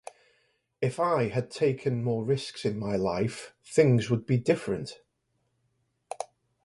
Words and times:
If 0.81 0.99
I 0.99 1.27
had 1.27 1.51
taken 1.51 2.03
more 2.03 2.25
risks 2.25 2.65
in 2.65 2.79
my 2.79 2.95
life, 2.95 3.53
things 3.63 4.09
would 4.09 4.25
be 4.25 4.39
different. 4.39 4.97